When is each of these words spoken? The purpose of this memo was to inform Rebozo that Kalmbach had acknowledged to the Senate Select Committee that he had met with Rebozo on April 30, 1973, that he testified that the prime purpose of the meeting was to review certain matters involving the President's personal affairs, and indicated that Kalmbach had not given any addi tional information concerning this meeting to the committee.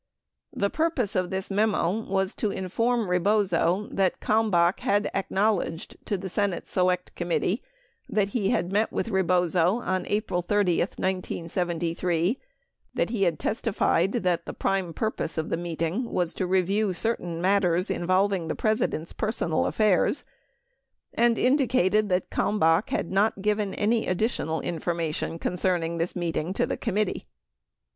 The 0.51 0.71
purpose 0.71 1.15
of 1.15 1.29
this 1.29 1.51
memo 1.51 1.99
was 1.99 2.33
to 2.33 2.49
inform 2.49 3.07
Rebozo 3.07 3.87
that 3.91 4.19
Kalmbach 4.19 4.79
had 4.79 5.11
acknowledged 5.13 5.95
to 6.07 6.17
the 6.17 6.27
Senate 6.27 6.65
Select 6.65 7.13
Committee 7.13 7.61
that 8.09 8.29
he 8.29 8.49
had 8.49 8.71
met 8.71 8.91
with 8.91 9.09
Rebozo 9.09 9.75
on 9.75 10.07
April 10.07 10.41
30, 10.41 10.79
1973, 10.79 12.39
that 12.95 13.11
he 13.11 13.29
testified 13.33 14.13
that 14.13 14.47
the 14.47 14.55
prime 14.55 14.91
purpose 14.91 15.37
of 15.37 15.49
the 15.49 15.55
meeting 15.55 16.05
was 16.11 16.33
to 16.33 16.47
review 16.47 16.93
certain 16.93 17.39
matters 17.39 17.91
involving 17.91 18.47
the 18.47 18.55
President's 18.55 19.13
personal 19.13 19.67
affairs, 19.67 20.23
and 21.13 21.37
indicated 21.37 22.09
that 22.09 22.31
Kalmbach 22.31 22.89
had 22.89 23.11
not 23.11 23.43
given 23.43 23.75
any 23.75 24.07
addi 24.07 24.25
tional 24.25 24.63
information 24.63 25.37
concerning 25.37 25.97
this 25.99 26.15
meeting 26.15 26.53
to 26.53 26.65
the 26.65 26.75
committee. 26.75 27.27